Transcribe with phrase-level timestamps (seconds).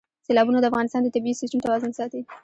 [0.25, 2.21] سیلابونه د افغانستان د طبعي سیسټم توازن ساتي.